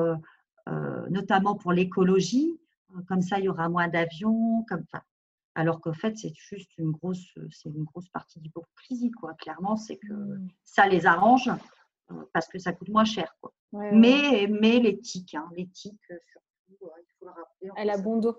notamment 1.09 1.55
pour 1.55 1.73
l'écologie, 1.73 2.59
comme 3.07 3.21
ça, 3.21 3.39
il 3.39 3.45
y 3.45 3.49
aura 3.49 3.69
moins 3.69 3.87
d'avions, 3.87 4.63
comme 4.67 4.83
ça. 4.91 5.03
Alors 5.55 5.81
qu'en 5.81 5.93
fait, 5.93 6.17
c'est 6.17 6.33
juste 6.35 6.77
une 6.77 6.91
grosse, 6.91 7.33
c'est 7.51 7.69
une 7.69 7.83
grosse 7.83 8.07
partie 8.09 8.39
d'hypocrisie, 8.39 9.11
quoi. 9.11 9.33
Clairement, 9.33 9.75
c'est 9.75 9.97
que 9.97 10.13
mmh. 10.13 10.47
ça 10.63 10.87
les 10.87 11.05
arrange 11.05 11.49
euh, 11.49 11.53
parce 12.33 12.47
que 12.47 12.59
ça 12.59 12.73
coûte 12.73 12.89
moins 12.89 13.05
cher, 13.05 13.35
quoi. 13.41 13.53
mais, 13.71 14.47
mais 14.49 14.79
l'éthique, 14.79 15.35
hein, 15.35 15.47
l'éthique, 15.55 15.99
euh, 16.11 16.17
surtout, 16.31 16.85
euh, 16.85 17.01
il 17.01 17.13
faut 17.19 17.25
le 17.25 17.31
rappeler. 17.31 17.69
Elle 17.75 17.89
a 17.89 17.97
bon 17.97 18.17
dos. 18.17 18.37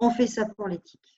On 0.00 0.10
fait 0.10 0.26
ça 0.26 0.46
pour 0.46 0.68
l'éthique. 0.68 1.16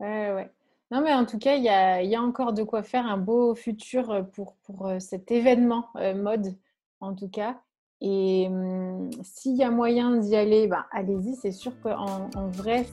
Ouais, 0.00 0.32
ouais. 0.32 0.50
Non, 0.90 1.02
mais 1.02 1.12
en 1.12 1.26
tout 1.26 1.38
cas, 1.38 1.56
il 1.56 1.62
y 1.62 1.68
a, 1.68 2.02
y 2.02 2.16
a, 2.16 2.22
encore 2.22 2.52
de 2.52 2.62
quoi 2.62 2.82
faire 2.82 3.06
un 3.06 3.18
beau 3.18 3.54
futur 3.54 4.26
pour, 4.32 4.56
pour 4.64 4.90
cet 5.00 5.30
événement 5.30 5.90
mode, 6.14 6.56
en 7.00 7.14
tout 7.14 7.28
cas. 7.28 7.60
Et 8.00 8.48
mmh, 8.48 9.10
s'il 9.22 9.56
y 9.56 9.64
a 9.64 9.70
moyen 9.70 10.16
d'y 10.16 10.36
aller, 10.36 10.68
bah, 10.68 10.86
allez-y. 10.92 11.34
C'est 11.34 11.52
sûr 11.52 11.72
qu'en 11.80 12.30
en 12.34 12.48
vrai, 12.48 12.86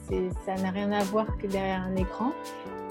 ça 0.44 0.54
n'a 0.56 0.70
rien 0.70 0.90
à 0.92 1.02
voir 1.04 1.26
que 1.38 1.46
derrière 1.46 1.82
un 1.82 1.96
écran. 1.96 2.32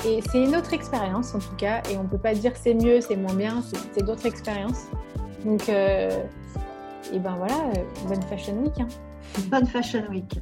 Et 0.05 0.21
c'est 0.21 0.43
une 0.43 0.55
autre 0.55 0.73
expérience 0.73 1.35
en 1.35 1.39
tout 1.39 1.55
cas. 1.57 1.81
Et 1.91 1.97
on 1.97 2.03
ne 2.03 2.07
peut 2.07 2.17
pas 2.17 2.33
dire 2.33 2.55
c'est 2.55 2.73
mieux, 2.73 3.01
c'est 3.01 3.17
moins 3.17 3.33
bien. 3.33 3.61
C'est 3.93 4.03
d'autres 4.03 4.25
expériences. 4.25 4.85
Donc, 5.45 5.69
euh, 5.69 6.23
et 7.13 7.19
ben 7.19 7.35
voilà, 7.37 7.53
euh, 7.53 8.07
bonne 8.07 8.23
Fashion 8.23 8.57
Week. 8.63 8.73
Hein. 8.79 8.87
Bonne 9.47 9.67
Fashion 9.67 10.03
Week. 10.09 10.39